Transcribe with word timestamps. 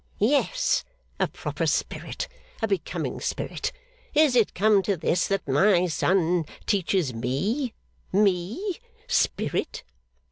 'Yes, 0.17 0.83
a 1.19 1.27
proper 1.27 1.67
spirit; 1.67 2.27
a 2.59 2.67
becoming 2.67 3.19
spirit. 3.21 3.71
Is 4.15 4.35
it 4.35 4.55
come 4.55 4.81
to 4.81 4.97
this 4.97 5.27
that 5.27 5.47
my 5.47 5.85
son 5.85 6.45
teaches 6.65 7.13
me 7.13 7.75
me 8.11 8.79
spirit! 9.07 9.83